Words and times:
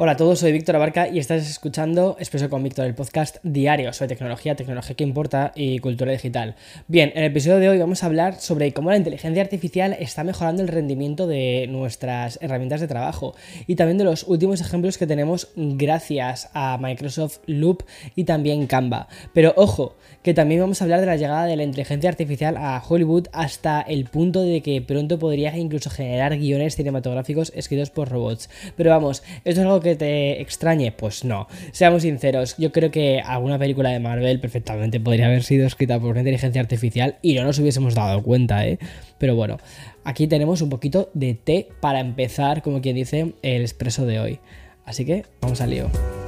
Hola 0.00 0.12
a 0.12 0.16
todos, 0.16 0.38
soy 0.38 0.52
Víctor 0.52 0.76
Abarca 0.76 1.08
y 1.08 1.18
estás 1.18 1.50
escuchando 1.50 2.14
Expreso 2.20 2.48
con 2.48 2.62
Víctor, 2.62 2.86
el 2.86 2.94
podcast 2.94 3.38
diario 3.42 3.92
sobre 3.92 4.10
tecnología, 4.10 4.54
tecnología 4.54 4.94
que 4.94 5.02
importa 5.02 5.50
y 5.56 5.80
cultura 5.80 6.12
digital. 6.12 6.54
Bien, 6.86 7.10
en 7.16 7.24
el 7.24 7.32
episodio 7.32 7.58
de 7.58 7.68
hoy 7.68 7.78
vamos 7.78 8.04
a 8.04 8.06
hablar 8.06 8.40
sobre 8.40 8.72
cómo 8.72 8.90
la 8.90 8.96
inteligencia 8.96 9.42
artificial 9.42 9.96
está 9.98 10.22
mejorando 10.22 10.62
el 10.62 10.68
rendimiento 10.68 11.26
de 11.26 11.66
nuestras 11.68 12.38
herramientas 12.40 12.80
de 12.80 12.86
trabajo 12.86 13.34
y 13.66 13.74
también 13.74 13.98
de 13.98 14.04
los 14.04 14.22
últimos 14.28 14.60
ejemplos 14.60 14.98
que 14.98 15.08
tenemos 15.08 15.48
gracias 15.56 16.48
a 16.54 16.78
Microsoft 16.80 17.38
Loop 17.46 17.82
y 18.14 18.22
también 18.22 18.68
Canva. 18.68 19.08
Pero 19.34 19.52
ojo, 19.56 19.96
que 20.22 20.32
también 20.32 20.60
vamos 20.60 20.80
a 20.80 20.84
hablar 20.84 21.00
de 21.00 21.06
la 21.06 21.16
llegada 21.16 21.46
de 21.46 21.56
la 21.56 21.64
inteligencia 21.64 22.08
artificial 22.08 22.56
a 22.56 22.80
Hollywood 22.88 23.26
hasta 23.32 23.80
el 23.80 24.04
punto 24.04 24.42
de 24.42 24.62
que 24.62 24.80
pronto 24.80 25.18
podría 25.18 25.56
incluso 25.56 25.90
generar 25.90 26.38
guiones 26.38 26.76
cinematográficos 26.76 27.50
escritos 27.56 27.90
por 27.90 28.08
robots. 28.08 28.48
Pero 28.76 28.90
vamos, 28.90 29.24
esto 29.44 29.60
es 29.60 29.66
algo 29.66 29.80
que 29.80 29.87
te 29.96 30.40
extrañe? 30.40 30.92
Pues 30.92 31.24
no. 31.24 31.48
Seamos 31.72 32.02
sinceros, 32.02 32.56
yo 32.58 32.72
creo 32.72 32.90
que 32.90 33.20
alguna 33.20 33.58
película 33.58 33.90
de 33.90 34.00
Marvel 34.00 34.40
perfectamente 34.40 35.00
podría 35.00 35.26
haber 35.26 35.42
sido 35.42 35.66
escrita 35.66 35.98
por 35.98 36.10
una 36.10 36.20
inteligencia 36.20 36.60
artificial 36.60 37.16
y 37.22 37.34
no 37.34 37.44
nos 37.44 37.58
hubiésemos 37.58 37.94
dado 37.94 38.22
cuenta, 38.22 38.66
¿eh? 38.66 38.78
Pero 39.18 39.34
bueno, 39.34 39.58
aquí 40.04 40.26
tenemos 40.26 40.62
un 40.62 40.70
poquito 40.70 41.10
de 41.14 41.34
té 41.34 41.68
para 41.80 42.00
empezar, 42.00 42.62
como 42.62 42.80
quien 42.80 42.96
dice, 42.96 43.34
el 43.42 43.62
expreso 43.62 44.06
de 44.06 44.20
hoy. 44.20 44.40
Así 44.84 45.04
que 45.04 45.24
vamos 45.40 45.60
al 45.60 45.70
lío. 45.70 46.27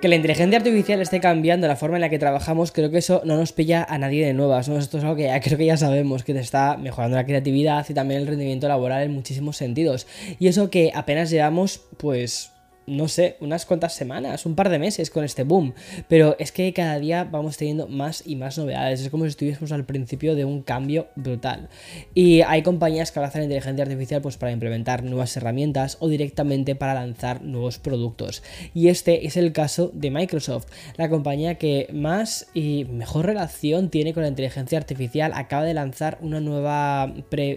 Que 0.00 0.06
la 0.06 0.14
inteligencia 0.14 0.58
artificial 0.58 1.00
esté 1.02 1.18
cambiando 1.18 1.66
la 1.66 1.74
forma 1.74 1.96
en 1.96 2.02
la 2.02 2.08
que 2.08 2.20
trabajamos, 2.20 2.70
creo 2.70 2.88
que 2.88 2.98
eso 2.98 3.20
no 3.24 3.36
nos 3.36 3.50
pilla 3.50 3.82
a 3.82 3.98
nadie 3.98 4.24
de 4.24 4.32
nuevas. 4.32 4.68
¿no? 4.68 4.78
Esto 4.78 4.98
es 4.98 5.02
algo 5.02 5.16
que 5.16 5.28
creo 5.42 5.58
que 5.58 5.66
ya 5.66 5.76
sabemos, 5.76 6.22
que 6.22 6.34
te 6.34 6.40
está 6.40 6.76
mejorando 6.76 7.16
la 7.16 7.26
creatividad 7.26 7.84
y 7.88 7.94
también 7.94 8.20
el 8.20 8.28
rendimiento 8.28 8.68
laboral 8.68 9.02
en 9.02 9.12
muchísimos 9.12 9.56
sentidos. 9.56 10.06
Y 10.38 10.46
eso 10.46 10.70
que 10.70 10.92
apenas 10.94 11.30
llevamos, 11.30 11.80
pues, 11.96 12.52
no 12.88 13.08
sé, 13.08 13.36
unas 13.40 13.66
cuantas 13.66 13.94
semanas, 13.94 14.46
un 14.46 14.54
par 14.54 14.68
de 14.68 14.78
meses 14.78 15.10
con 15.10 15.24
este 15.24 15.44
boom. 15.44 15.74
Pero 16.08 16.36
es 16.38 16.52
que 16.52 16.72
cada 16.72 16.98
día 16.98 17.24
vamos 17.24 17.56
teniendo 17.56 17.86
más 17.86 18.22
y 18.26 18.36
más 18.36 18.58
novedades. 18.58 19.00
Es 19.00 19.10
como 19.10 19.24
si 19.24 19.30
estuviésemos 19.30 19.72
al 19.72 19.84
principio 19.84 20.34
de 20.34 20.44
un 20.44 20.62
cambio 20.62 21.08
brutal. 21.14 21.68
Y 22.14 22.42
hay 22.42 22.62
compañías 22.62 23.12
que 23.12 23.18
abrazan 23.18 23.42
inteligencia 23.44 23.84
artificial 23.84 24.22
pues 24.22 24.36
para 24.36 24.52
implementar 24.52 25.04
nuevas 25.04 25.36
herramientas 25.36 25.96
o 26.00 26.08
directamente 26.08 26.74
para 26.74 26.94
lanzar 26.94 27.42
nuevos 27.42 27.78
productos. 27.78 28.42
Y 28.74 28.88
este 28.88 29.26
es 29.26 29.36
el 29.36 29.52
caso 29.52 29.90
de 29.92 30.10
Microsoft, 30.10 30.66
la 30.96 31.08
compañía 31.08 31.56
que 31.56 31.88
más 31.92 32.46
y 32.54 32.86
mejor 32.90 33.26
relación 33.26 33.90
tiene 33.90 34.14
con 34.14 34.22
la 34.22 34.28
inteligencia 34.28 34.78
artificial. 34.78 35.32
Acaba 35.34 35.64
de 35.64 35.74
lanzar 35.74 36.18
una 36.20 36.40
nueva, 36.40 37.12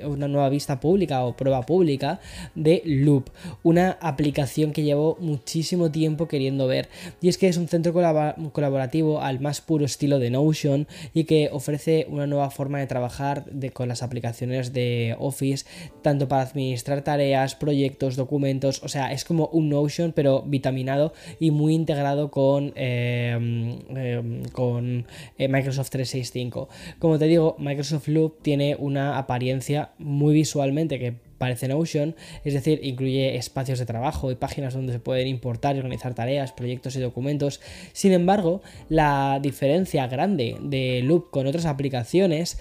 una 0.05 0.27
nueva 0.27 0.49
vista 0.49 0.79
pública 0.79 1.23
o 1.23 1.35
prueba 1.35 1.61
pública 1.65 2.19
de 2.55 2.81
Loop, 2.85 3.29
una 3.63 3.97
aplicación 4.01 4.71
que 4.73 4.83
llevó 4.83 5.17
muchísimo 5.21 5.91
tiempo 5.91 6.27
queriendo 6.27 6.67
ver. 6.67 6.89
Y 7.21 7.29
es 7.29 7.37
que 7.37 7.47
es 7.47 7.57
un 7.57 7.67
centro 7.67 7.93
colaborativo 7.93 9.21
al 9.21 9.39
más 9.39 9.61
puro 9.61 9.85
estilo 9.85 10.19
de 10.19 10.29
Notion 10.29 10.87
y 11.13 11.23
que 11.23 11.49
ofrece 11.51 12.07
una 12.09 12.27
nueva 12.27 12.49
forma 12.49 12.79
de 12.79 12.87
trabajar 12.87 13.45
de, 13.45 13.71
con 13.71 13.87
las 13.87 14.03
aplicaciones 14.03 14.73
de 14.73 15.15
Office, 15.19 15.65
tanto 16.01 16.27
para 16.27 16.43
administrar 16.43 17.03
tareas, 17.03 17.55
proyectos, 17.55 18.15
documentos. 18.15 18.81
O 18.83 18.87
sea, 18.87 19.11
es 19.11 19.23
como 19.23 19.47
un 19.47 19.69
Notion, 19.69 20.11
pero 20.13 20.43
vitaminado 20.43 21.13
y 21.39 21.51
muy 21.51 21.73
integrado 21.73 22.31
con, 22.31 22.73
em, 22.75 23.79
em, 23.95 24.43
con 24.51 25.05
eh, 25.37 25.47
Microsoft 25.47 25.89
365. 25.91 26.69
Como 26.99 27.17
te 27.17 27.25
digo, 27.25 27.55
Microsoft 27.59 28.07
Loop 28.07 28.41
tiene 28.41 28.75
una 28.77 29.17
apariencia 29.17 29.91
muy 29.97 30.33
visualmente 30.33 30.99
que 30.99 31.30
parece 31.41 31.67
Notion, 31.67 32.15
es 32.45 32.53
decir, 32.53 32.79
incluye 32.83 33.35
espacios 33.35 33.79
de 33.79 33.87
trabajo 33.87 34.29
y 34.31 34.35
páginas 34.35 34.75
donde 34.75 34.93
se 34.93 34.99
pueden 34.99 35.27
importar 35.27 35.75
y 35.75 35.79
organizar 35.79 36.13
tareas, 36.13 36.51
proyectos 36.51 36.95
y 36.95 36.99
documentos. 36.99 37.61
Sin 37.93 38.11
embargo, 38.11 38.61
la 38.89 39.39
diferencia 39.41 40.05
grande 40.05 40.57
de 40.61 41.01
Loop 41.03 41.31
con 41.31 41.47
otras 41.47 41.65
aplicaciones 41.65 42.59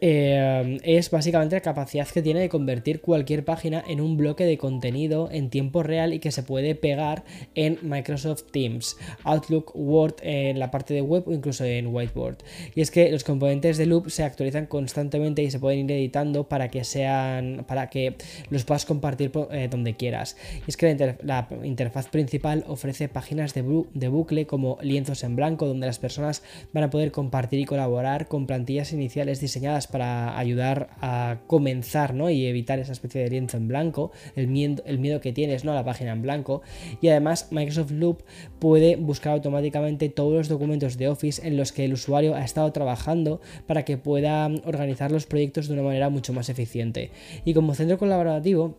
eh, 0.00 0.78
es 0.84 1.10
básicamente 1.10 1.56
la 1.56 1.60
capacidad 1.60 2.06
que 2.06 2.22
tiene 2.22 2.40
de 2.40 2.48
convertir 2.48 3.00
cualquier 3.00 3.44
página 3.44 3.82
en 3.86 4.00
un 4.00 4.16
bloque 4.16 4.44
de 4.44 4.56
contenido 4.56 5.28
en 5.32 5.50
tiempo 5.50 5.82
real 5.82 6.14
y 6.14 6.20
que 6.20 6.30
se 6.30 6.42
puede 6.42 6.74
pegar 6.74 7.24
en 7.54 7.78
Microsoft 7.82 8.44
Teams, 8.52 8.96
Outlook, 9.24 9.72
Word 9.74 10.16
en 10.22 10.58
la 10.58 10.70
parte 10.70 10.94
de 10.94 11.02
web 11.02 11.24
o 11.26 11.32
incluso 11.32 11.64
en 11.64 11.88
Whiteboard. 11.88 12.38
Y 12.74 12.80
es 12.80 12.90
que 12.90 13.10
los 13.10 13.24
componentes 13.24 13.76
de 13.76 13.86
Loop 13.86 14.10
se 14.10 14.22
actualizan 14.22 14.66
constantemente 14.66 15.42
y 15.42 15.50
se 15.50 15.58
pueden 15.58 15.80
ir 15.80 15.92
editando 15.92 16.48
para 16.48 16.68
que 16.68 16.84
sean 16.84 17.64
para 17.66 17.90
que 17.90 18.16
los 18.50 18.64
puedas 18.64 18.84
compartir 18.84 19.32
eh, 19.50 19.68
donde 19.70 19.96
quieras. 19.96 20.36
Y 20.66 20.70
es 20.70 20.76
que 20.76 21.16
la, 21.22 21.48
interfaz 21.64 22.08
principal 22.08 22.64
ofrece 22.68 23.08
páginas 23.08 23.54
de, 23.54 23.84
de 23.94 24.08
bucle 24.08 24.46
como 24.46 24.78
lienzos 24.80 25.24
en 25.24 25.34
blanco 25.34 25.66
donde 25.66 25.86
las 25.86 25.98
personas 25.98 26.42
van 26.72 26.84
a 26.84 26.90
poder 26.90 27.10
compartir 27.10 27.60
y 27.60 27.64
colaborar 27.64 28.28
con 28.28 28.46
plantillas 28.46 28.92
iniciales 28.92 29.40
diseñadas 29.40 29.87
para 29.88 30.38
ayudar 30.38 30.90
a 31.00 31.38
comenzar 31.46 32.14
¿no? 32.14 32.30
y 32.30 32.46
evitar 32.46 32.78
esa 32.78 32.92
especie 32.92 33.22
de 33.22 33.30
lienzo 33.30 33.56
en 33.56 33.68
blanco, 33.68 34.12
el 34.36 34.48
miedo, 34.48 34.82
el 34.86 34.98
miedo 34.98 35.20
que 35.20 35.32
tienes 35.32 35.64
¿no? 35.64 35.72
a 35.72 35.74
la 35.74 35.84
página 35.84 36.12
en 36.12 36.22
blanco. 36.22 36.62
Y 37.00 37.08
además 37.08 37.48
Microsoft 37.50 37.90
Loop 37.92 38.22
puede 38.58 38.96
buscar 38.96 39.32
automáticamente 39.32 40.08
todos 40.08 40.34
los 40.34 40.48
documentos 40.48 40.96
de 40.96 41.08
Office 41.08 41.46
en 41.46 41.56
los 41.56 41.72
que 41.72 41.84
el 41.84 41.92
usuario 41.92 42.34
ha 42.34 42.44
estado 42.44 42.70
trabajando 42.72 43.40
para 43.66 43.84
que 43.84 43.98
pueda 43.98 44.46
organizar 44.64 45.10
los 45.10 45.26
proyectos 45.26 45.68
de 45.68 45.74
una 45.74 45.82
manera 45.82 46.08
mucho 46.08 46.32
más 46.32 46.48
eficiente. 46.48 47.10
Y 47.44 47.54
como 47.54 47.74
centro 47.74 47.98
colaborativo, 47.98 48.78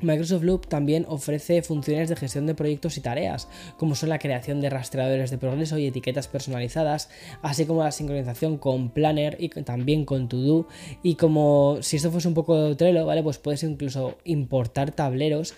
Microsoft 0.00 0.44
Loop 0.44 0.68
también 0.68 1.06
ofrece 1.08 1.62
funciones 1.62 2.08
de 2.08 2.14
gestión 2.14 2.46
de 2.46 2.54
proyectos 2.54 2.96
y 2.96 3.00
tareas, 3.00 3.48
como 3.76 3.96
son 3.96 4.10
la 4.10 4.20
creación 4.20 4.60
de 4.60 4.70
rastreadores 4.70 5.30
de 5.30 5.38
progreso 5.38 5.76
y 5.76 5.86
etiquetas 5.86 6.28
personalizadas, 6.28 7.10
así 7.42 7.66
como 7.66 7.82
la 7.82 7.90
sincronización 7.90 8.58
con 8.58 8.90
Planner 8.90 9.36
y 9.40 9.48
también 9.48 10.04
con 10.04 10.28
To 10.28 10.68
Y 11.02 11.16
como 11.16 11.78
si 11.80 11.96
esto 11.96 12.12
fuese 12.12 12.28
un 12.28 12.34
poco 12.34 12.56
de 12.62 12.76
Trello, 12.76 13.06
¿vale? 13.06 13.24
Pues 13.24 13.38
puedes 13.38 13.64
incluso 13.64 14.18
importar 14.24 14.92
tableros 14.92 15.54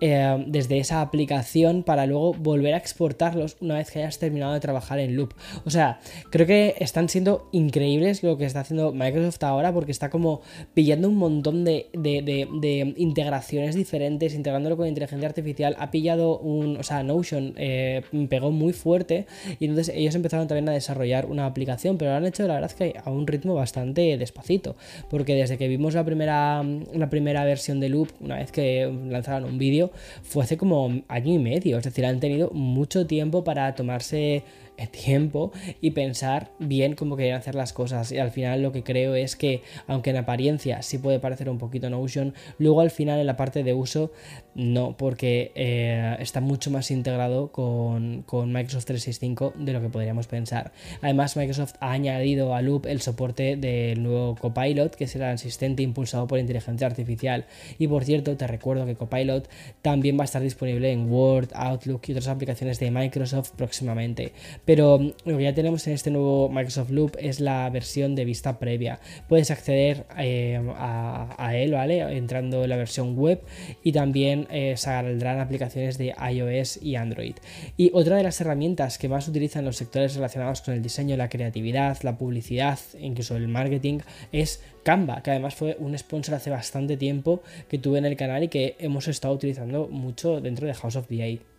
eh, 0.00 0.44
desde 0.48 0.78
esa 0.78 1.00
aplicación 1.00 1.84
para 1.84 2.06
luego 2.06 2.34
volver 2.34 2.74
a 2.74 2.78
exportarlos 2.78 3.56
una 3.60 3.76
vez 3.76 3.92
que 3.92 4.00
hayas 4.00 4.18
terminado 4.18 4.54
de 4.54 4.60
trabajar 4.60 4.98
en 4.98 5.14
Loop. 5.14 5.34
O 5.64 5.70
sea, 5.70 6.00
creo 6.30 6.46
que 6.46 6.74
están 6.78 7.08
siendo 7.08 7.48
increíbles 7.52 8.24
lo 8.24 8.36
que 8.36 8.44
está 8.44 8.60
haciendo 8.60 8.92
Microsoft 8.92 9.42
ahora 9.44 9.72
porque 9.72 9.92
está 9.92 10.10
como 10.10 10.40
pillando 10.74 11.08
un 11.08 11.16
montón 11.16 11.64
de, 11.64 11.90
de 11.92 12.94
integraciones 12.96 13.76
diferentes 13.76 13.83
diferentes, 13.84 14.34
integrándolo 14.34 14.76
con 14.76 14.86
inteligencia 14.86 15.28
artificial, 15.28 15.76
ha 15.78 15.90
pillado 15.90 16.38
un, 16.38 16.78
o 16.78 16.82
sea, 16.82 17.02
Notion 17.02 17.52
eh, 17.56 18.02
pegó 18.30 18.50
muy 18.50 18.72
fuerte 18.72 19.26
y 19.60 19.66
entonces 19.66 19.94
ellos 19.94 20.14
empezaron 20.14 20.48
también 20.48 20.68
a 20.70 20.72
desarrollar 20.72 21.26
una 21.26 21.44
aplicación, 21.44 21.98
pero 21.98 22.10
lo 22.12 22.16
han 22.16 22.26
hecho 22.26 22.46
la 22.46 22.54
verdad 22.54 22.72
que 22.72 22.94
a 23.02 23.10
un 23.10 23.26
ritmo 23.26 23.54
bastante 23.54 24.16
despacito, 24.16 24.76
porque 25.10 25.34
desde 25.34 25.58
que 25.58 25.68
vimos 25.68 25.94
la 25.94 26.04
primera, 26.04 26.62
la 26.94 27.10
primera 27.10 27.44
versión 27.44 27.78
de 27.80 27.90
Loop, 27.90 28.08
una 28.20 28.36
vez 28.36 28.50
que 28.50 28.90
lanzaron 29.08 29.44
un 29.44 29.58
vídeo, 29.58 29.90
fue 30.22 30.44
hace 30.44 30.56
como 30.56 31.02
año 31.08 31.32
y 31.32 31.38
medio, 31.38 31.78
es 31.78 31.84
decir, 31.84 32.06
han 32.06 32.20
tenido 32.20 32.50
mucho 32.50 33.06
tiempo 33.06 33.44
para 33.44 33.74
tomarse 33.74 34.42
tiempo 34.90 35.52
y 35.80 35.92
pensar 35.92 36.50
bien 36.58 36.94
cómo 36.94 37.16
querían 37.16 37.38
hacer 37.38 37.54
las 37.54 37.72
cosas. 37.72 38.12
Y 38.12 38.18
al 38.18 38.30
final 38.30 38.62
lo 38.62 38.72
que 38.72 38.82
creo 38.82 39.14
es 39.14 39.36
que, 39.36 39.62
aunque 39.86 40.10
en 40.10 40.16
apariencia 40.16 40.82
sí 40.82 40.98
puede 40.98 41.18
parecer 41.18 41.48
un 41.48 41.58
poquito 41.58 41.90
Notion, 41.90 42.34
luego 42.58 42.80
al 42.80 42.90
final 42.90 43.20
en 43.20 43.26
la 43.26 43.36
parte 43.36 43.62
de 43.62 43.74
uso 43.74 44.12
no, 44.54 44.96
porque 44.96 45.50
eh, 45.56 46.16
está 46.20 46.40
mucho 46.40 46.70
más 46.70 46.90
integrado 46.90 47.50
con, 47.50 48.22
con, 48.22 48.52
Microsoft 48.52 48.84
365 48.84 49.54
de 49.58 49.72
lo 49.72 49.80
que 49.80 49.88
podríamos 49.88 50.28
pensar. 50.28 50.72
Además, 51.02 51.36
Microsoft 51.36 51.74
ha 51.80 51.90
añadido 51.90 52.54
a 52.54 52.62
Loop 52.62 52.86
el 52.86 53.00
soporte 53.00 53.56
del 53.56 54.02
nuevo 54.02 54.36
Copilot, 54.36 54.94
que 54.94 55.04
es 55.04 55.16
el 55.16 55.24
asistente 55.24 55.82
impulsado 55.82 56.28
por 56.28 56.38
inteligencia 56.38 56.86
artificial. 56.86 57.46
Y 57.78 57.88
por 57.88 58.04
cierto, 58.04 58.36
te 58.36 58.46
recuerdo 58.46 58.86
que 58.86 58.94
Copilot 58.94 59.48
también 59.82 60.16
va 60.16 60.22
a 60.22 60.26
estar 60.26 60.42
disponible 60.42 60.92
en 60.92 61.10
Word, 61.10 61.48
Outlook 61.54 62.02
y 62.06 62.12
otras 62.12 62.28
aplicaciones 62.28 62.78
de 62.78 62.92
Microsoft 62.92 63.52
próximamente. 63.56 64.32
Pero 64.64 64.98
lo 65.24 65.36
que 65.36 65.42
ya 65.42 65.54
tenemos 65.54 65.86
en 65.86 65.92
este 65.92 66.10
nuevo 66.10 66.48
Microsoft 66.48 66.90
Loop 66.90 67.16
es 67.18 67.40
la 67.40 67.68
versión 67.70 68.14
de 68.14 68.24
vista 68.24 68.58
previa. 68.58 69.00
Puedes 69.28 69.50
acceder 69.50 70.06
eh, 70.18 70.60
a, 70.76 71.52
él, 71.54 71.72
¿vale? 71.72 72.00
Entrando 72.16 72.64
en 72.64 72.70
la 72.70 72.76
versión 72.76 73.16
web 73.16 73.42
y 73.82 73.92
también 73.92 74.46
eh, 74.50 74.74
saldrán 74.76 75.40
aplicaciones 75.40 75.98
de 75.98 76.14
iOS 76.30 76.82
y 76.82 76.96
Android. 76.96 77.34
Y 77.76 77.90
otra 77.92 78.16
de 78.16 78.22
las 78.22 78.40
herramientas 78.40 78.98
que 78.98 79.08
más 79.08 79.28
utilizan 79.28 79.64
los 79.64 79.76
sectores 79.76 80.14
relacionados 80.14 80.62
con 80.62 80.74
el 80.74 80.82
diseño, 80.82 81.16
la 81.16 81.28
creatividad, 81.28 81.98
la 82.02 82.16
publicidad, 82.16 82.78
incluso 82.98 83.36
el 83.36 83.48
marketing, 83.48 83.98
es 84.32 84.62
Canva, 84.82 85.22
que 85.22 85.30
además 85.30 85.54
fue 85.54 85.76
un 85.78 85.96
sponsor 85.96 86.34
hace 86.34 86.50
bastante 86.50 86.96
tiempo 86.96 87.42
que 87.68 87.78
tuve 87.78 87.98
en 87.98 88.04
el 88.04 88.16
canal 88.16 88.42
y 88.42 88.48
que 88.48 88.76
hemos 88.78 89.08
estado 89.08 89.34
utilizando 89.34 89.88
mucho 89.88 90.40
dentro 90.40 90.66
de 90.66 90.74
House 90.74 90.96
of 90.96 91.08
BA. 91.08 91.53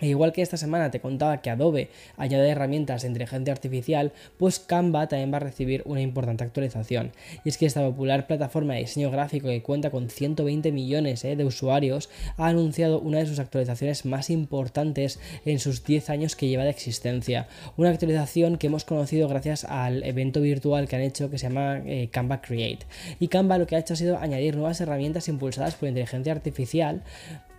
Igual 0.00 0.32
que 0.32 0.42
esta 0.42 0.56
semana 0.56 0.90
te 0.90 1.00
contaba 1.00 1.40
que 1.42 1.50
Adobe 1.50 1.90
añade 2.16 2.48
herramientas 2.48 3.02
de 3.02 3.08
inteligencia 3.08 3.52
artificial, 3.52 4.12
pues 4.36 4.58
Canva 4.58 5.08
también 5.08 5.32
va 5.32 5.38
a 5.38 5.40
recibir 5.40 5.82
una 5.86 6.00
importante 6.00 6.44
actualización. 6.44 7.12
Y 7.44 7.48
es 7.48 7.58
que 7.58 7.66
esta 7.66 7.82
popular 7.82 8.26
plataforma 8.26 8.74
de 8.74 8.80
diseño 8.80 9.10
gráfico 9.10 9.48
que 9.48 9.62
cuenta 9.62 9.90
con 9.90 10.10
120 10.10 10.72
millones 10.72 11.24
eh, 11.24 11.36
de 11.36 11.44
usuarios 11.44 12.10
ha 12.36 12.46
anunciado 12.46 13.00
una 13.00 13.18
de 13.18 13.26
sus 13.26 13.38
actualizaciones 13.38 14.04
más 14.04 14.30
importantes 14.30 15.20
en 15.44 15.58
sus 15.58 15.84
10 15.84 16.10
años 16.10 16.36
que 16.36 16.48
lleva 16.48 16.64
de 16.64 16.70
existencia. 16.70 17.48
Una 17.76 17.90
actualización 17.90 18.58
que 18.58 18.68
hemos 18.68 18.84
conocido 18.84 19.28
gracias 19.28 19.64
al 19.64 20.02
evento 20.04 20.40
virtual 20.40 20.88
que 20.88 20.96
han 20.96 21.02
hecho 21.02 21.30
que 21.30 21.38
se 21.38 21.48
llama 21.48 21.82
eh, 21.84 22.08
Canva 22.10 22.40
Create. 22.40 22.86
Y 23.20 23.28
Canva 23.28 23.58
lo 23.58 23.66
que 23.66 23.76
ha 23.76 23.78
hecho 23.78 23.94
ha 23.94 23.96
sido 23.96 24.18
añadir 24.18 24.56
nuevas 24.56 24.80
herramientas 24.80 25.28
impulsadas 25.28 25.74
por 25.74 25.88
inteligencia 25.88 26.32
artificial 26.32 27.02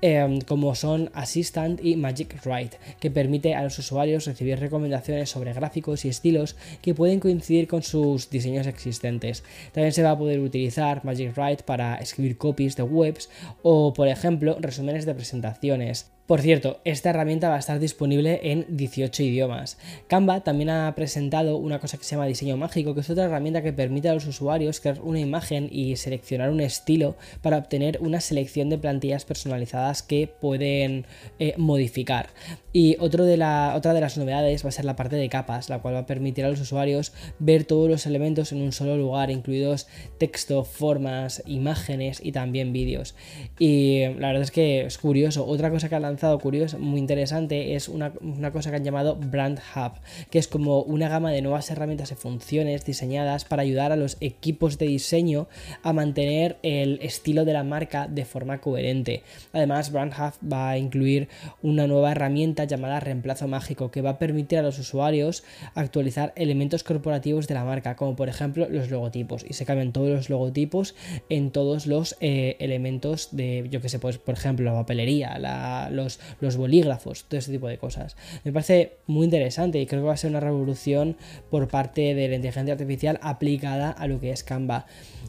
Em, 0.01 0.39
como 0.39 0.75
son 0.75 1.11
Assistant 1.13 1.83
y 1.83 1.97
Magic 1.97 2.28
Que 2.99 3.11
permite 3.11 3.55
a 3.55 3.63
los 3.63 3.77
usuarios 3.79 4.25
recibir 4.25 4.59
recomendaciones 4.59 5.29
sobre 5.29 5.53
gráficos 5.53 6.05
y 6.05 6.09
estilos 6.09 6.55
que 6.81 6.93
pueden 6.93 7.19
coincidir 7.19 7.67
con 7.67 7.83
sus 7.83 8.29
diseños 8.29 8.67
existentes. 8.67 9.43
También 9.73 9.93
se 9.93 10.03
va 10.03 10.11
a 10.11 10.17
poder 10.17 10.39
utilizar 10.39 11.03
Magic 11.03 11.37
Write 11.37 11.63
para 11.63 11.95
escribir 11.95 12.37
copies 12.37 12.75
de 12.75 12.83
webs 12.83 13.29
o, 13.61 13.93
por 13.93 14.07
ejemplo, 14.07 14.57
resúmenes 14.59 15.05
de 15.05 15.15
presentaciones. 15.15 16.11
Por 16.29 16.41
cierto, 16.41 16.79
esta 16.85 17.09
herramienta 17.09 17.49
va 17.49 17.55
a 17.55 17.57
estar 17.57 17.79
disponible 17.79 18.39
en 18.43 18.67
18 18.69 19.23
idiomas. 19.23 19.79
Canva 20.05 20.41
también 20.41 20.69
ha 20.69 20.93
presentado 20.93 21.57
una 21.57 21.79
cosa 21.79 21.97
que 21.97 22.03
se 22.03 22.11
llama 22.11 22.27
diseño 22.27 22.55
mágico, 22.55 22.93
que 22.93 22.99
es 22.99 23.09
otra 23.09 23.23
herramienta 23.23 23.63
que 23.63 23.73
permite 23.73 24.09
a 24.09 24.13
los 24.13 24.27
usuarios 24.27 24.79
crear 24.79 25.01
una 25.01 25.19
imagen 25.19 25.67
y 25.71 25.95
seleccionar 25.95 26.51
un 26.51 26.61
estilo 26.61 27.15
para 27.41 27.57
obtener 27.57 27.97
una 27.99 28.21
selección 28.21 28.69
de 28.69 28.77
plantillas 28.77 29.25
personalizadas 29.25 30.03
que 30.03 30.29
pueden 30.39 31.07
eh, 31.39 31.55
modificar. 31.57 32.29
Y 32.73 32.95
otra 32.99 33.23
de 33.23 33.35
las 33.35 34.17
novedades 34.19 34.63
va 34.63 34.69
a 34.69 34.71
ser 34.71 34.85
la 34.85 34.95
parte 34.95 35.15
de 35.15 35.29
capas, 35.29 35.67
la 35.69 35.79
cual 35.79 35.95
va 35.95 35.99
a 36.01 36.05
permitir 36.05 36.45
a 36.45 36.49
los 36.49 36.61
usuarios 36.61 37.11
ver 37.39 37.63
todos 37.63 37.89
los 37.89 38.05
elementos 38.05 38.51
en 38.51 38.61
un 38.61 38.71
solo 38.71 38.95
lugar, 38.97 39.31
incluidos 39.31 39.87
texto, 40.19 40.63
formas, 40.63 41.41
imágenes 41.47 42.21
y 42.23 42.33
también 42.33 42.71
vídeos. 42.71 43.15
Y 43.57 44.01
la 44.19 44.27
verdad 44.27 44.43
es 44.43 44.51
que 44.51 44.85
es 44.85 44.99
curioso. 44.99 45.47
Otra 45.47 45.71
cosa 45.71 45.89
que 45.89 45.95
ha 45.95 45.99
lanzado 45.99 46.18
curioso, 46.41 46.79
muy 46.79 46.99
interesante, 46.99 47.75
es 47.75 47.89
una, 47.89 48.11
cosa 48.51 48.69
que 48.69 48.75
han 48.75 48.83
llamado 48.83 49.15
Brand 49.15 49.59
Hub, 49.75 49.93
que 50.29 50.39
es 50.39 50.47
como 50.47 50.81
una 50.81 51.09
gama 51.09 51.31
de 51.31 51.41
nuevas 51.41 51.69
herramientas 51.71 52.11
y 52.11 52.15
funciones 52.15 52.85
diseñadas 52.85 53.45
para 53.45 53.61
ayudar 53.61 53.91
a 53.91 53.95
los 53.95 54.17
equipos 54.19 54.77
de 54.77 54.87
diseño 54.87 55.47
a 55.83 55.93
mantener 55.93 56.57
el 56.61 56.99
estilo 57.01 57.45
de 57.45 57.53
la 57.53 57.63
marca 57.63 58.07
de 58.07 58.25
forma 58.25 58.59
coherente. 58.59 59.23
Además, 59.53 59.91
Brand 59.91 60.13
Hub 60.13 60.51
va 60.51 60.71
a 60.71 60.77
incluir 60.77 61.29
una 61.61 61.87
nueva 61.87 62.11
herramienta 62.11 62.65
llamada 62.65 62.99
Reemplazo 62.99 63.47
Mágico, 63.47 63.91
que 63.91 64.01
va 64.01 64.11
a 64.11 64.19
permitir 64.19 64.59
a 64.59 64.63
los 64.63 64.79
usuarios 64.79 65.43
actualizar 65.75 66.33
elementos 66.35 66.83
corporativos 66.83 67.47
de 67.47 67.53
la 67.53 67.63
marca, 67.63 67.95
como 67.95 68.15
por 68.15 68.29
ejemplo 68.29 68.67
los 68.69 68.89
logotipos, 68.89 69.45
y 69.47 69.53
se 69.53 69.65
cambian 69.65 69.93
todos 69.93 70.09
los 70.09 70.29
logotipos 70.29 70.95
en 71.29 71.51
todos 71.51 71.87
los 71.87 72.17
eh, 72.19 72.57
elementos 72.59 73.29
de, 73.31 73.67
yo 73.69 73.81
que 73.81 73.89
sé, 73.89 73.99
pues 73.99 74.17
por 74.17 74.35
ejemplo, 74.35 74.65
la 74.65 74.73
papelería, 74.73 75.37
la, 75.39 75.89
los 76.39 76.57
bolígrafos, 76.57 77.25
todo 77.25 77.37
ese 77.37 77.51
tipo 77.51 77.67
de 77.67 77.77
cosas. 77.77 78.15
Me 78.43 78.53
parece 78.53 78.93
muy 79.05 79.25
interesante 79.25 79.79
y 79.79 79.85
creo 79.85 80.01
que 80.01 80.07
va 80.07 80.13
a 80.13 80.17
ser 80.17 80.31
una 80.31 80.39
revolución 80.39 81.17
por 81.51 81.67
parte 81.67 82.15
de 82.15 82.27
la 82.27 82.35
inteligencia 82.35 82.73
artificial 82.73 83.19
aplicada 83.21 83.91
a 83.91 84.07
lo 84.07 84.19
que 84.19 84.31
es 84.31 84.43
Canva. 84.43 84.85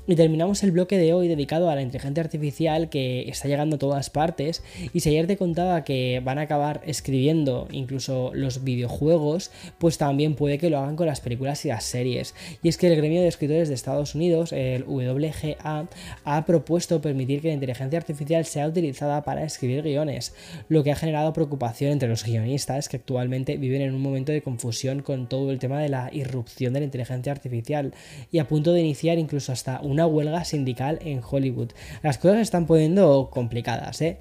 Y 0.07 0.17
terminamos 0.17 0.63
el 0.63 0.73
bloque 0.73 0.99
de 0.99 1.13
hoy 1.13 1.29
dedicado 1.29 1.71
a 1.71 1.75
la 1.75 1.83
inteligencia 1.83 2.23
artificial 2.23 2.89
que 2.89 3.29
está 3.29 3.49
llegando 3.49 3.77
a 3.77 3.79
todas 3.79 4.11
partes. 4.11 4.63
Y 4.93 5.01
si 5.01 5.11
ayer 5.11 5.27
te 5.27 5.37
contaba 5.37 5.85
que 5.85 6.21
van 6.25 6.39
a 6.39 6.43
acabar 6.43 6.81
escribiendo 6.85 7.69
incluso 7.71 8.33
los 8.35 8.65
videojuegos, 8.65 9.51
pues 9.79 9.99
también 9.99 10.35
puede 10.35 10.59
que 10.59 10.71
lo 10.71 10.79
hagan 10.79 10.97
con 10.97 11.07
las 11.07 11.21
películas 11.21 11.65
y 11.65 11.69
las 11.69 11.85
series. 11.85 12.35
Y 12.63 12.69
es 12.69 12.77
que 12.77 12.89
el 12.89 12.97
gremio 12.97 13.21
de 13.21 13.29
escritores 13.29 13.69
de 13.69 13.75
Estados 13.75 14.15
Unidos, 14.15 14.53
el 14.53 14.85
WGA, 14.85 15.89
ha 16.25 16.45
propuesto 16.47 17.01
permitir 17.01 17.41
que 17.41 17.49
la 17.49 17.55
inteligencia 17.55 17.99
artificial 17.99 18.45
sea 18.45 18.67
utilizada 18.67 19.23
para 19.23 19.45
escribir 19.45 19.83
guiones, 19.83 20.35
lo 20.69 20.83
que 20.83 20.93
ha 20.93 20.97
generado 20.97 21.33
preocupación 21.33 21.93
entre 21.93 22.09
los 22.09 22.25
guionistas 22.25 22.89
que 22.89 22.97
actualmente 22.97 23.57
viven 23.57 23.83
en 23.83 23.95
un 23.95 24.03
momento 24.03 24.33
de 24.33 24.43
confusión 24.43 25.03
con 25.03 25.29
todo 25.29 25.51
el 25.51 25.59
tema 25.59 25.81
de 25.81 25.89
la 25.89 26.11
irrupción 26.13 26.73
de 26.73 26.81
la 26.81 26.87
inteligencia 26.87 27.33
artificial 27.33 27.95
y 28.31 28.39
a 28.39 28.49
punto 28.49 28.73
de 28.73 28.81
iniciar 28.81 29.19
incluso 29.19 29.53
hasta 29.53 29.81
una 29.81 30.07
huelga 30.07 30.45
sindical 30.45 30.99
en 31.03 31.21
Hollywood. 31.29 31.73
Las 32.03 32.19
cosas 32.19 32.41
están 32.41 32.67
poniendo 32.67 33.31
complicadas, 33.31 34.01
¿eh? 34.03 34.19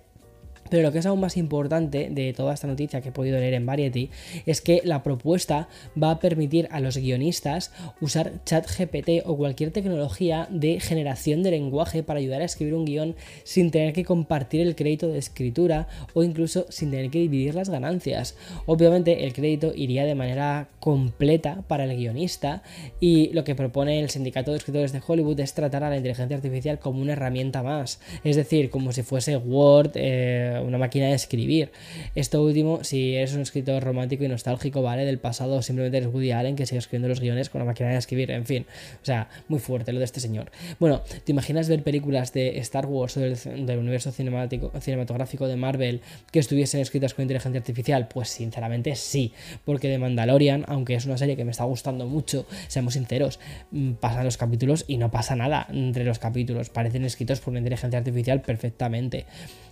Pero 0.70 0.84
lo 0.84 0.92
que 0.92 1.00
es 1.00 1.06
aún 1.06 1.20
más 1.20 1.38
importante 1.38 2.10
de 2.12 2.34
toda 2.34 2.54
esta 2.54 2.68
noticia 2.68 3.02
que 3.02 3.10
he 3.10 3.12
podido 3.12 3.40
leer 3.40 3.54
en 3.54 3.66
Variety 3.66 4.10
es 4.46 4.62
que 4.62 4.82
la 4.84 5.04
propuesta 5.04 5.68
va 6.02 6.12
a 6.12 6.20
permitir 6.20 6.68
a 6.72 6.80
los 6.80 6.98
guionistas 6.98 7.72
usar 8.02 8.44
ChatGPT 8.46 9.26
o 9.26 9.38
cualquier 9.38 9.72
tecnología 9.72 10.48
de 10.50 10.80
generación 10.80 11.44
de 11.44 11.52
lenguaje 11.52 12.04
para 12.04 12.20
ayudar 12.20 12.42
a 12.42 12.46
escribir 12.46 12.74
un 12.74 12.86
guion 12.86 13.16
sin 13.44 13.72
tener 13.72 13.94
que 13.94 14.06
compartir 14.06 14.62
el 14.62 14.76
crédito 14.76 15.08
de 15.08 15.20
escritura 15.20 15.88
o 16.14 16.24
incluso 16.24 16.66
sin 16.70 16.92
tener 16.92 17.10
que 17.10 17.20
dividir 17.20 17.56
las 17.56 17.70
ganancias. 17.70 18.36
Obviamente 18.66 19.26
el 19.26 19.34
crédito 19.34 19.72
iría 19.76 20.06
de 20.06 20.16
manera 20.16 20.70
completa 20.80 21.64
para 21.68 21.86
el 21.86 21.96
guionista 21.96 22.64
y 23.00 23.32
lo 23.34 23.44
que 23.44 23.56
propone 23.56 24.00
el 24.00 24.10
sindicato 24.10 24.52
de 24.52 24.58
escritores 24.58 24.92
de 24.92 25.02
Hollywood 25.06 25.40
es 25.40 25.54
tratar 25.54 25.84
a 25.84 25.90
la 25.90 25.98
inteligencia 25.98 26.36
artificial 26.36 26.80
como 26.80 27.02
una 27.02 27.14
herramienta 27.14 27.64
más, 27.64 28.00
es 28.24 28.36
decir, 28.36 28.70
como 28.70 28.92
si 28.92 29.04
fuese 29.04 29.38
Word, 29.38 29.92
eh, 29.96 30.59
una 30.62 30.78
máquina 30.78 31.08
de 31.08 31.14
escribir. 31.14 31.72
Esto 32.16 32.44
último, 32.44 32.84
si 32.84 33.16
eres 33.16 33.34
un 33.34 33.42
escritor 33.42 33.84
romántico 33.84 34.24
y 34.24 34.28
nostálgico, 34.28 34.82
¿vale? 34.82 35.06
Del 35.06 35.20
pasado, 35.20 35.62
simplemente 35.62 35.98
eres 35.98 36.14
Woody 36.14 36.32
Allen 36.32 36.56
que 36.56 36.66
sigue 36.66 36.80
escribiendo 36.80 37.08
los 37.08 37.20
guiones 37.20 37.50
con 37.50 37.62
una 37.62 37.72
máquina 37.72 37.90
de 37.90 37.98
escribir, 37.98 38.32
en 38.32 38.46
fin. 38.46 38.66
O 39.02 39.06
sea, 39.06 39.30
muy 39.48 39.60
fuerte 39.60 39.94
lo 39.94 40.00
de 40.00 40.06
este 40.06 40.20
señor. 40.20 40.52
Bueno, 40.80 41.02
¿te 41.24 41.32
imaginas 41.32 41.70
ver 41.70 41.84
películas 41.84 42.34
de 42.34 42.60
Star 42.60 42.86
Wars 42.86 43.18
o 43.18 43.20
del, 43.20 43.78
universo 43.80 44.12
cinematográfico 44.12 45.48
de 45.48 45.56
Marvel 45.56 46.02
que 46.32 46.40
estuviesen 46.40 46.82
escritas 46.82 47.14
con 47.14 47.24
inteligencia 47.24 47.60
artificial? 47.60 48.08
Pues 48.08 48.30
sinceramente 48.30 48.96
sí, 48.96 49.34
porque 49.66 49.88
de 49.90 49.98
Mandalorian, 49.98 50.66
aunque 50.68 50.96
es 50.96 51.06
una 51.06 51.18
serie 51.18 51.36
que 51.36 51.46
me 51.46 51.52
está 51.52 51.64
gustando 51.64 52.08
mucho, 52.08 52.46
seamos 52.68 52.94
sinceros, 52.94 53.40
mm, 53.72 53.94
pasan 53.94 54.26
los 54.26 54.38
capítulos 54.38 54.86
y 54.88 54.98
no 54.98 55.12
pasa 55.12 55.36
nada 55.36 55.68
entre 55.72 56.04
los 56.04 56.20
capítulos, 56.20 56.70
parecen 56.70 57.06
escritos 57.06 57.40
por 57.40 57.52
una 57.52 57.60
inteligencia 57.60 58.00
artificial 58.00 58.42
perfectamente. 58.42 59.26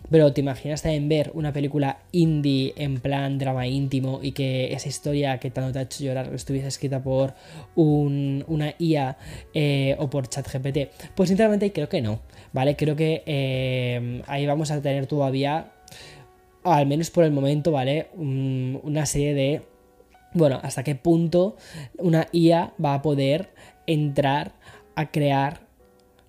Pero 0.09 0.31
te 0.31 0.41
imaginas 0.41 0.76
pensaste 0.77 0.95
en 0.95 1.09
ver 1.09 1.31
una 1.33 1.51
película 1.51 1.97
indie 2.11 2.73
en 2.77 2.99
plan 2.99 3.39
drama 3.39 3.65
íntimo 3.65 4.19
y 4.21 4.31
que 4.31 4.73
esa 4.73 4.87
historia 4.87 5.39
que 5.39 5.49
tanto 5.49 5.71
te 5.73 5.79
ha 5.79 5.81
hecho 5.83 6.03
llorar 6.03 6.31
estuviese 6.33 6.67
escrita 6.67 7.01
por 7.01 7.33
una 7.75 8.75
IA 8.77 9.17
eh, 9.53 9.95
o 9.97 10.07
por 10.09 10.29
ChatGPT? 10.29 10.89
Pues 11.15 11.29
sinceramente 11.29 11.71
creo 11.71 11.89
que 11.89 12.01
no, 12.01 12.19
¿vale? 12.53 12.75
Creo 12.75 12.95
que 12.95 13.23
eh, 13.25 14.21
ahí 14.27 14.45
vamos 14.45 14.69
a 14.69 14.79
tener 14.79 15.07
todavía, 15.07 15.71
al 16.63 16.85
menos 16.85 17.09
por 17.09 17.23
el 17.23 17.31
momento, 17.31 17.71
¿vale? 17.71 18.09
una 18.15 19.05
serie 19.05 19.33
de 19.33 19.61
bueno, 20.33 20.59
hasta 20.61 20.83
qué 20.83 20.93
punto 20.93 21.55
una 21.97 22.27
IA 22.31 22.73
va 22.83 22.93
a 22.93 23.01
poder 23.01 23.49
entrar 23.87 24.51
a 24.95 25.09
crear 25.09 25.66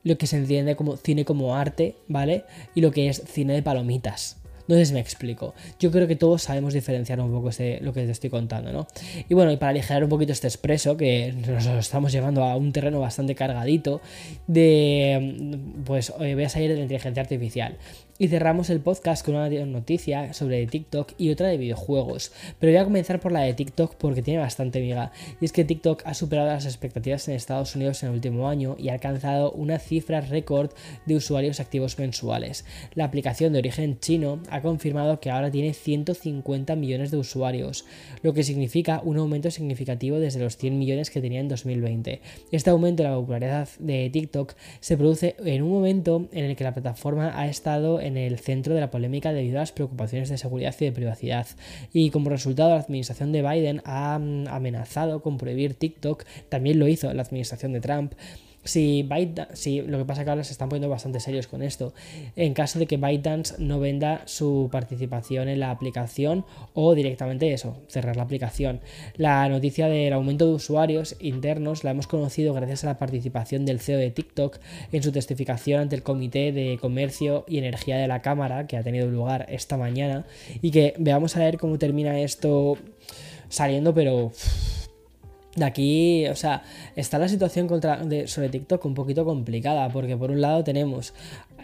lo 0.05 0.19
que 0.19 0.26
se 0.26 0.37
entiende 0.37 0.76
como 0.76 0.97
cine 0.97 1.25
como 1.25 1.55
arte, 1.55 1.97
¿vale? 2.09 2.45
Y 2.75 2.81
lo 2.81 2.90
que 2.90 3.09
es 3.09 3.23
cine 3.26 3.55
de 3.55 3.62
palomitas. 3.62 4.38
No 4.69 4.75
sé 4.76 4.93
me 4.93 5.00
explico. 5.00 5.55
Yo 5.81 5.90
creo 5.90 6.07
que 6.07 6.14
todos 6.14 6.43
sabemos 6.43 6.75
diferenciar 6.75 7.19
un 7.21 7.33
poco 7.33 7.49
este, 7.49 7.81
lo 7.81 7.95
que 7.95 8.05
te 8.05 8.12
estoy 8.12 8.28
contando, 8.28 8.71
¿no? 8.71 8.87
Y 9.26 9.33
bueno, 9.33 9.50
y 9.50 9.57
para 9.57 9.71
aligerar 9.71 10.05
un 10.05 10.11
poquito 10.11 10.33
este 10.33 10.47
expreso, 10.47 10.99
que 10.99 11.33
nos 11.33 11.67
estamos 11.67 12.12
llevando 12.12 12.45
a 12.45 12.55
un 12.55 12.71
terreno 12.71 13.00
bastante 13.00 13.35
cargadito, 13.35 14.02
de. 14.47 15.59
Pues 15.87 16.12
voy 16.19 16.45
a 16.45 16.49
salir 16.50 16.69
de 16.69 16.76
la 16.76 16.83
inteligencia 16.83 17.23
artificial. 17.23 17.78
Y 18.20 18.26
cerramos 18.26 18.68
el 18.68 18.80
podcast 18.80 19.25
con 19.25 19.37
una 19.37 19.48
noticia 19.48 20.32
sobre 20.32 20.66
TikTok 20.66 21.12
y 21.18 21.30
otra 21.30 21.46
de 21.46 21.56
videojuegos. 21.56 22.32
Pero 22.58 22.72
voy 22.72 22.80
a 22.80 22.84
comenzar 22.84 23.20
por 23.20 23.30
la 23.30 23.42
de 23.42 23.54
TikTok 23.54 23.94
porque 23.94 24.22
tiene 24.22 24.40
bastante 24.40 24.80
miga. 24.80 25.12
Y 25.40 25.44
es 25.44 25.52
que 25.52 25.64
TikTok 25.64 26.02
ha 26.04 26.14
superado 26.14 26.48
las 26.48 26.64
expectativas 26.64 27.28
en 27.28 27.37
Estados 27.37 27.76
Unidos 27.76 28.02
en 28.02 28.08
el 28.08 28.16
último 28.16 28.48
año 28.48 28.75
y 28.76 28.88
ha 28.88 28.94
alcanzado 28.94 29.52
una 29.52 29.78
cifra 29.78 30.20
récord 30.20 30.72
de 31.06 31.14
usuarios 31.14 31.60
activos 31.60 31.96
mensuales. 31.96 32.64
La 32.96 33.04
aplicación 33.04 33.52
de 33.52 33.60
origen 33.60 34.00
chino 34.00 34.42
ha 34.50 34.62
confirmado 34.62 35.20
que 35.20 35.30
ahora 35.30 35.52
tiene 35.52 35.72
150 35.72 36.75
millones 36.75 37.12
de 37.12 37.18
usuarios, 37.18 37.84
lo 38.22 38.34
que 38.34 38.42
significa 38.42 39.00
un 39.04 39.18
aumento 39.18 39.52
significativo 39.52 40.18
desde 40.18 40.40
los 40.40 40.56
100 40.56 40.76
millones 40.76 41.10
que 41.10 41.20
tenía 41.20 41.38
en 41.38 41.46
2020. 41.46 42.20
Este 42.50 42.70
aumento 42.70 43.04
de 43.04 43.10
la 43.10 43.14
popularidad 43.14 43.68
de 43.78 44.10
TikTok 44.10 44.54
se 44.80 44.96
produce 44.96 45.37
en 45.44 45.62
un 45.62 45.70
momento 45.70 46.28
en 46.32 46.46
el 46.46 46.56
que 46.56 46.64
la 46.64 46.75
plataforma 46.75 47.40
ha 47.40 47.46
estado 47.46 48.00
en 48.00 48.07
el 48.16 48.38
centro 48.38 48.74
de 48.74 48.80
la 48.80 48.90
polémica 48.90 49.32
debido 49.32 49.58
a 49.58 49.60
las 49.60 49.72
preocupaciones 49.72 50.28
de 50.28 50.38
seguridad 50.38 50.74
y 50.80 50.84
de 50.84 50.92
privacidad. 50.92 51.46
Y 51.92 52.10
como 52.10 52.30
resultado, 52.30 52.70
la 52.70 52.80
administración 52.80 53.32
de 53.32 53.42
Biden 53.42 53.82
ha 53.84 54.18
mm, 54.18 54.48
amenazado 54.48 55.20
con 55.22 55.38
prohibir 55.38 55.74
TikTok, 55.74 56.24
también 56.48 56.78
lo 56.78 56.88
hizo 56.88 57.12
la 57.12 57.22
administración 57.22 57.72
de 57.72 57.80
Trump, 57.80 58.14
si, 58.64 59.02
ByteDance, 59.02 59.82
lo 59.82 59.98
que 59.98 60.04
pasa 60.04 60.20
es 60.20 60.24
que 60.24 60.30
ahora 60.30 60.44
se 60.44 60.52
están 60.52 60.68
poniendo 60.68 60.88
bastante 60.88 61.20
serios 61.20 61.46
con 61.46 61.62
esto. 61.62 61.94
En 62.36 62.54
caso 62.54 62.78
de 62.78 62.86
que 62.86 62.96
ByteDance 62.96 63.54
no 63.58 63.80
venda 63.80 64.22
su 64.26 64.68
participación 64.70 65.48
en 65.48 65.60
la 65.60 65.70
aplicación 65.70 66.44
o 66.74 66.94
directamente 66.94 67.52
eso, 67.52 67.78
cerrar 67.88 68.16
la 68.16 68.24
aplicación. 68.24 68.80
La 69.16 69.48
noticia 69.48 69.88
del 69.88 70.12
aumento 70.12 70.46
de 70.46 70.52
usuarios 70.52 71.16
internos 71.20 71.84
la 71.84 71.92
hemos 71.92 72.06
conocido 72.06 72.52
gracias 72.52 72.84
a 72.84 72.88
la 72.88 72.98
participación 72.98 73.64
del 73.64 73.80
CEO 73.80 73.98
de 73.98 74.10
TikTok 74.10 74.58
en 74.92 75.02
su 75.02 75.12
testificación 75.12 75.80
ante 75.80 75.96
el 75.96 76.02
Comité 76.02 76.52
de 76.52 76.78
Comercio 76.80 77.44
y 77.48 77.58
Energía 77.58 77.96
de 77.96 78.08
la 78.08 78.22
Cámara 78.22 78.66
que 78.66 78.76
ha 78.76 78.82
tenido 78.82 79.08
lugar 79.08 79.46
esta 79.48 79.76
mañana 79.76 80.26
y 80.60 80.70
que 80.70 80.94
veamos 80.98 81.36
a 81.36 81.40
ver 81.40 81.58
cómo 81.58 81.78
termina 81.78 82.20
esto 82.20 82.76
saliendo, 83.48 83.94
pero 83.94 84.32
de 85.58 85.64
aquí, 85.64 86.26
o 86.28 86.36
sea, 86.36 86.62
está 86.96 87.18
la 87.18 87.28
situación 87.28 87.66
contra, 87.66 88.02
sobre 88.26 88.48
TikTok 88.48 88.84
un 88.84 88.94
poquito 88.94 89.24
complicada, 89.24 89.88
porque 89.90 90.16
por 90.16 90.30
un 90.30 90.40
lado 90.40 90.64
tenemos 90.64 91.14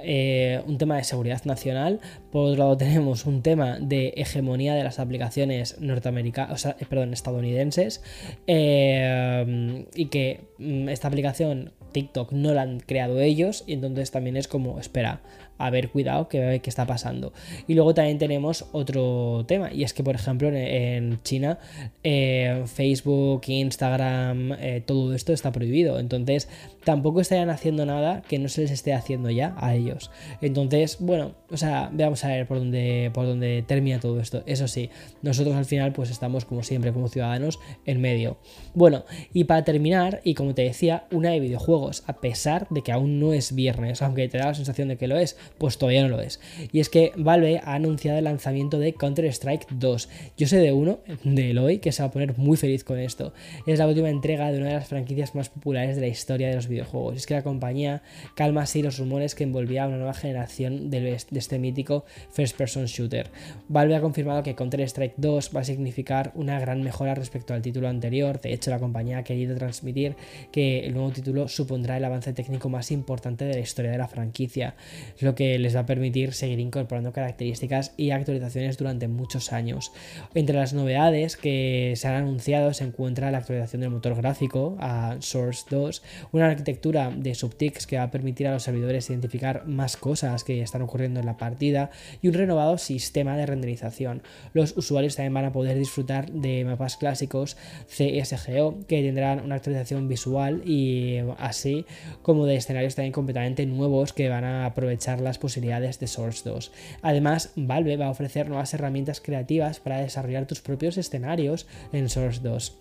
eh, 0.03 0.61
un 0.67 0.77
tema 0.77 0.97
de 0.97 1.05
seguridad 1.05 1.45
nacional, 1.45 2.01
por 2.31 2.47
otro 2.47 2.65
lado 2.65 2.77
tenemos 2.77 3.27
un 3.27 3.43
tema 3.43 3.79
de 3.81 4.13
hegemonía 4.17 4.75
de 4.75 4.85
las 4.85 4.99
aplicaciones 4.99 5.81
norteamericanas, 5.81 6.53
o 6.53 6.57
sea, 6.57 6.77
eh, 6.79 6.87
perdón, 6.89 7.13
estadounidenses, 7.13 8.03
eh, 8.47 9.87
y 9.95 10.07
que 10.07 10.41
mm, 10.59 10.89
esta 10.89 11.09
aplicación 11.09 11.73
TikTok 11.93 12.33
no 12.33 12.53
la 12.53 12.63
han 12.63 12.81
creado 12.81 13.21
ellos, 13.21 13.65
y 13.67 13.73
entonces 13.75 14.11
también 14.11 14.37
es 14.37 14.49
como, 14.49 14.79
espera, 14.79 15.23
a 15.59 15.71
ver, 15.71 15.91
cuidado, 15.91 16.29
que 16.29 16.61
qué 16.63 16.71
está 16.71 16.87
pasando. 16.87 17.33
Y 17.67 17.75
luego 17.75 17.95
también 17.95 18.19
tenemos 18.19 18.67
otro 18.73 19.45
tema, 19.47 19.73
y 19.73 19.85
es 19.85 19.95
que, 19.95 20.03
por 20.03 20.15
ejemplo, 20.15 20.49
en, 20.53 21.23
China, 21.23 21.59
eh, 22.03 22.65
Facebook, 22.67 23.43
Instagram, 23.47 24.53
eh, 24.59 24.83
todo 24.85 25.15
esto 25.15 25.33
está 25.33 25.53
prohibido. 25.53 25.99
Entonces, 25.99 26.49
tampoco 26.85 27.21
estarían 27.21 27.51
haciendo 27.51 27.87
nada 27.87 28.23
que 28.29 28.39
no 28.39 28.49
se 28.49 28.63
les 28.63 28.71
esté 28.71 28.93
haciendo 28.93 29.31
ya 29.31 29.55
a 29.59 29.75
ellos. 29.75 30.11
Entonces, 30.41 30.99
bueno, 31.01 31.33
o 31.51 31.57
sea, 31.57 31.91
veamos 31.93 32.25
a 32.25 32.29
ver 32.29 32.47
por 32.47 32.59
dónde, 32.59 33.11
por 33.13 33.27
dónde 33.27 33.65
termina 33.67 34.01
todo 34.01 34.21
esto. 34.21 34.43
Eso 34.47 34.69
sí, 34.69 34.91
nosotros 35.23 35.55
al 35.57 35.65
final, 35.65 35.93
pues 35.93 36.11
estamos, 36.11 36.45
como 36.45 36.63
siempre, 36.63 36.93
como 36.93 37.09
ciudadanos, 37.09 37.59
en 37.87 38.01
medio. 38.01 38.39
Bueno, 38.75 39.05
y 39.33 39.45
para 39.45 39.65
terminar, 39.65 40.21
y 40.25 40.35
como 40.35 40.55
te 40.55 40.63
decía, 40.63 41.07
una 41.11 41.31
de 41.31 41.41
videojuegos, 41.41 42.05
a 42.07 42.15
pesar 42.15 42.67
de 42.71 42.83
que 42.83 42.93
aún 42.93 43.21
no 43.21 43.33
es 43.33 43.55
viernes, 43.55 44.03
aunque 44.03 44.29
te 44.29 44.39
da 44.39 44.47
la 44.47 44.55
sensación 44.55 44.89
de 44.89 44.97
que 44.97 45.09
lo 45.09 45.19
es, 45.19 45.37
pues 45.59 45.79
todavía 45.79 46.03
no 46.03 46.09
lo 46.09 46.21
es. 46.21 46.41
Y 46.73 46.81
es 46.81 46.89
que 46.89 47.13
Valve 47.17 47.61
ha 47.63 47.75
anunciado 47.75 48.19
el 48.19 48.25
lanzamiento 48.25 48.79
de 48.79 48.95
Counter-Strike 48.95 49.67
2. 49.71 50.09
Yo 50.37 50.47
sé 50.47 50.59
de 50.59 50.73
uno, 50.73 51.01
de 51.23 51.51
Eloy, 51.51 51.79
que 51.79 51.93
se 51.93 52.03
va 52.03 52.09
a 52.09 52.13
poner 52.13 52.37
muy 52.39 52.57
feliz 52.57 52.85
con 52.85 52.99
esto. 52.99 53.33
Es 53.67 53.79
la 53.79 53.87
última 53.87 54.11
entrega 54.11 54.51
de 54.53 54.59
una 54.59 54.69
de 54.69 54.75
las 54.75 54.89
franquicias 54.89 55.35
más 55.35 55.49
populares 55.49 55.97
de 55.97 56.03
la 56.03 56.09
historia 56.09 56.49
de 56.49 56.57
los 56.57 56.69
videojuegos. 56.69 57.17
Es 57.17 57.27
que 57.27 57.35
la 57.35 57.43
compañía 57.43 58.03
calma 58.35 58.63
así 58.63 58.83
los 58.83 58.99
rumores 58.99 59.35
que 59.35 59.45
envolvía 59.45 59.85
a 59.85 59.89
una 59.89 59.97
nueva 59.97 60.15
generación 60.15 60.91
de 60.91 61.15
este 61.15 61.59
mítico 61.59 62.05
first 62.31 62.57
person 62.57 62.87
shooter. 62.87 63.31
Valve 63.69 63.97
ha 63.97 64.01
confirmado 64.01 64.43
que 64.43 64.55
Counter-Strike 64.55 65.15
2 65.17 65.51
va 65.55 65.61
a 65.61 65.65
significar 65.65 66.33
una 66.35 66.59
gran 66.61 66.83
mejora 66.83 67.15
respecto 67.15 67.55
al 67.55 67.63
título 67.63 67.89
anterior. 67.89 68.41
De 68.41 68.53
hecho, 68.53 68.71
la 68.71 68.79
compañía 68.79 69.19
ha 69.19 69.25
querido 69.25 69.57
transmitir 69.57 70.17
que 70.53 70.87
el 70.87 70.95
nuevo 70.95 71.11
título 71.11 71.49
supondrá 71.49 71.97
el 71.97 72.05
avance 72.05 72.33
técnico 72.33 72.69
más 72.69 72.91
importante 72.91 73.45
de 73.45 73.55
la 73.55 73.61
historia 73.61 73.91
de 73.91 73.99
la 73.99 74.09
franquicia, 74.09 74.75
lo 75.21 75.34
que 75.35 75.59
les 75.59 75.75
va 75.75 75.81
a 75.81 75.87
permitir 75.87 76.33
seguir 76.33 76.61
incorporando 76.61 77.13
características 77.13 77.93
y 77.97 78.11
actualizaciones 78.11 78.79
durante 78.79 79.09
muchos 79.09 79.53
años. 79.53 79.93
Entre 80.35 80.57
las 80.57 80.73
novedades 80.75 81.37
que 81.37 81.95
se 81.97 82.09
han 82.09 82.15
anunciado 82.15 82.73
se 82.75 82.85
encuentra 82.85 83.31
la 83.31 83.39
actualización 83.39 83.83
del 83.83 83.91
motor 83.91 84.15
gráfico 84.15 84.77
a 84.81 85.17
Source 85.21 85.65
2, 85.71 86.03
una 86.33 86.47
arquitectura 86.47 87.11
de 87.11 87.35
subtics 87.35 87.87
que 87.87 87.97
va 87.97 88.05
a 88.05 88.11
permitir 88.11 88.49
a 88.49 88.53
los 88.53 88.63
servidores 88.63 89.11
identificar 89.11 89.67
más 89.67 89.97
cosas 89.97 90.45
que 90.45 90.63
están 90.63 90.83
ocurriendo 90.83 91.21
en 91.21 91.27
la 91.27 91.37
partida 91.37 91.91
y 92.23 92.29
un 92.29 92.35
renovado 92.35 92.79
sistema 92.79 93.37
de 93.37 93.47
renderización. 93.47 94.23
Los 94.53 94.77
usuarios 94.77 95.17
también 95.17 95.35
van 95.35 95.45
a 95.47 95.53
poder 95.53 95.79
disfrutar 95.79 96.31
de 96.31 96.65
mapas 96.65 96.97
clásicos 96.97 97.57
CSGO 97.89 98.79
que 98.87 99.03
tendrán 99.03 99.41
una 99.41 99.57
actualización 99.57 100.09
visual 100.09 100.63
y 100.65 101.19
así 101.39 101.85
como 102.23 102.47
de 102.47 102.57
escenarios 102.57 102.95
también 102.95 103.13
completamente 103.13 103.67
nuevos 103.67 104.13
que 104.13 104.29
van 104.29 104.45
a 104.45 104.67
aprovechar 104.67 105.21
las 105.25 105.39
posibilidades 105.39 105.99
de 105.99 106.07
Source 106.07 106.49
2. 106.49 106.73
Además, 107.03 107.51
Valve 107.57 107.97
va 107.97 108.07
a 108.07 108.11
ofrecer 108.11 108.49
nuevas 108.49 108.75
herramientas 108.75 109.21
creativas 109.21 109.81
para 109.81 110.01
desarrollar 110.01 110.47
tus 110.47 110.61
propios 110.61 110.97
escenarios 110.99 111.67
en 111.93 112.09
Source 112.09 112.41
2. 112.41 112.77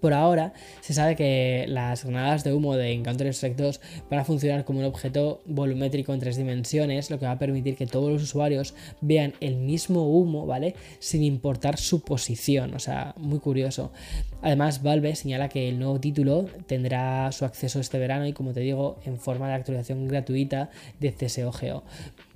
Por 0.00 0.12
ahora, 0.12 0.52
se 0.80 0.94
sabe 0.94 1.16
que 1.16 1.64
las 1.68 2.04
granadas 2.04 2.44
de 2.44 2.52
humo 2.52 2.76
de 2.76 3.00
Counter-Strike 3.02 3.56
2 3.56 3.80
van 4.10 4.20
a 4.20 4.24
funcionar 4.24 4.64
como 4.64 4.80
un 4.80 4.84
objeto 4.84 5.42
volumétrico 5.46 6.12
en 6.12 6.20
tres 6.20 6.36
dimensiones, 6.36 7.10
lo 7.10 7.18
que 7.18 7.26
va 7.26 7.32
a 7.32 7.38
permitir 7.38 7.76
que 7.76 7.86
todos 7.86 8.10
los 8.10 8.22
usuarios 8.22 8.74
vean 9.00 9.34
el 9.40 9.56
mismo 9.56 10.08
humo, 10.08 10.46
¿vale? 10.46 10.74
Sin 10.98 11.22
importar 11.22 11.78
su 11.78 12.00
posición, 12.00 12.74
o 12.74 12.78
sea, 12.78 13.14
muy 13.16 13.38
curioso. 13.38 13.92
Además, 14.42 14.82
Valve 14.82 15.16
señala 15.16 15.48
que 15.48 15.68
el 15.68 15.78
nuevo 15.78 15.98
título 15.98 16.46
tendrá 16.66 17.32
su 17.32 17.44
acceso 17.44 17.80
este 17.80 17.98
verano 17.98 18.26
y, 18.26 18.32
como 18.32 18.52
te 18.52 18.60
digo, 18.60 18.98
en 19.04 19.18
forma 19.18 19.48
de 19.48 19.54
actualización 19.54 20.06
gratuita 20.08 20.70
de 21.00 21.12
CSOGO 21.12 21.82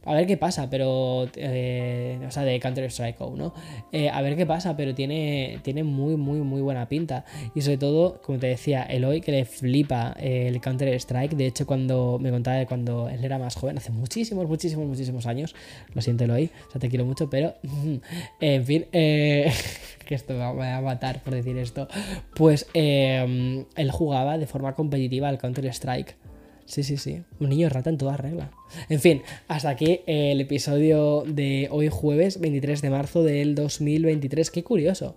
a 0.04 0.14
ver 0.14 0.26
qué 0.26 0.36
pasa, 0.36 0.70
pero. 0.70 1.28
Eh, 1.36 2.18
o 2.26 2.30
sea, 2.30 2.44
de 2.44 2.58
Counter-Strike, 2.58 3.20
¿no? 3.36 3.52
Eh, 3.92 4.08
a 4.08 4.22
ver 4.22 4.36
qué 4.36 4.46
pasa, 4.46 4.76
pero 4.76 4.94
tiene, 4.94 5.58
tiene 5.62 5.84
muy, 5.84 6.16
muy, 6.16 6.40
muy 6.40 6.62
buena 6.62 6.88
pinta. 6.88 7.24
Y 7.54 7.60
sobre 7.60 7.76
todo, 7.76 8.20
como 8.22 8.38
te 8.38 8.46
decía, 8.46 8.82
Eloy, 8.84 9.20
que 9.20 9.32
le 9.32 9.44
flipa 9.44 10.14
el 10.18 10.58
Counter-Strike. 10.60 11.34
De 11.36 11.46
hecho, 11.46 11.66
cuando 11.66 12.18
me 12.20 12.30
contaba 12.30 12.56
de 12.56 12.66
cuando 12.66 13.08
él 13.08 13.24
era 13.24 13.38
más 13.38 13.56
joven, 13.56 13.76
hace 13.76 13.92
muchísimos, 13.92 14.48
muchísimos, 14.48 14.86
muchísimos 14.86 15.26
años. 15.26 15.54
Lo 15.94 16.00
siento, 16.00 16.24
Eloy, 16.24 16.50
o 16.68 16.70
sea, 16.70 16.80
te 16.80 16.88
quiero 16.88 17.04
mucho, 17.04 17.28
pero. 17.28 17.54
en 18.40 18.64
fin, 18.64 18.86
eh, 18.92 19.52
que 20.06 20.14
esto 20.14 20.32
me 20.32 20.38
va 20.38 20.76
a 20.76 20.80
matar 20.80 21.22
por 21.22 21.34
decir 21.34 21.58
esto. 21.58 21.88
Pues 22.34 22.68
él 22.72 23.90
jugaba 23.92 24.38
de 24.38 24.46
forma 24.46 24.74
competitiva 24.74 25.28
al 25.28 25.36
Counter-Strike. 25.36 26.29
Sí, 26.70 26.84
sí, 26.84 26.98
sí. 26.98 27.24
Un 27.40 27.48
niño 27.48 27.68
rata 27.68 27.90
en 27.90 27.98
toda 27.98 28.16
regla. 28.16 28.52
En 28.88 29.00
fin, 29.00 29.22
hasta 29.48 29.70
aquí 29.70 30.02
el 30.06 30.40
episodio 30.40 31.24
de 31.26 31.66
hoy 31.68 31.88
jueves 31.88 32.38
23 32.38 32.80
de 32.80 32.90
marzo 32.90 33.24
del 33.24 33.56
2023. 33.56 34.52
Qué 34.52 34.62
curioso. 34.62 35.16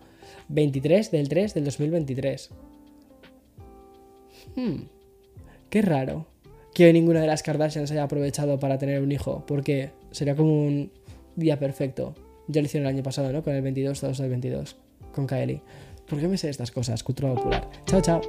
23 0.50 1.12
del 1.12 1.30
3 1.30 1.54
del 1.54 1.66
2023. 1.66 2.50
Hmm. 4.56 4.78
Qué 5.70 5.82
raro 5.84 6.26
que 6.74 6.88
hoy 6.88 6.94
ninguna 6.94 7.22
de 7.22 7.28
las 7.28 7.44
Kardashians 7.44 7.92
haya 7.92 8.02
aprovechado 8.02 8.60
para 8.60 8.80
tener 8.80 9.04
un 9.04 9.12
hijo. 9.12 9.44
Porque 9.46 9.92
sería 10.10 10.36
como 10.36 10.66
un 10.66 10.92
día 11.36 11.60
perfecto. 11.60 12.16
Ya 12.48 12.62
lo 12.62 12.66
hicieron 12.66 12.90
el 12.90 12.96
año 12.96 13.04
pasado, 13.04 13.32
¿no? 13.32 13.44
Con 13.44 13.54
el 13.54 13.62
22, 13.62 14.00
todos 14.00 14.20
el 14.22 14.30
22. 14.30 14.76
Con 15.14 15.28
Kaeli. 15.28 15.62
¿Por 16.10 16.20
qué 16.20 16.28
me 16.28 16.40
sé 16.40 16.50
estas 16.50 16.72
cosas? 16.72 17.04
Cultura 17.04 17.36
popular. 17.36 17.70
Chao, 17.86 18.02
chao. 18.02 18.22